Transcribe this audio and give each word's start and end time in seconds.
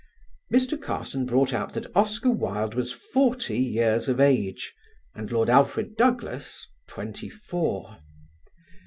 Mr. 0.51 0.81
Carson 0.81 1.27
brought 1.27 1.53
out 1.53 1.73
that 1.75 1.95
Oscar 1.95 2.31
Wilde 2.31 2.73
was 2.73 2.91
forty 2.91 3.59
years 3.59 4.09
of 4.09 4.19
age 4.19 4.73
and 5.13 5.31
Lord 5.31 5.47
Alfred 5.47 5.95
Douglas 5.95 6.67
twenty 6.87 7.29
four. 7.29 7.97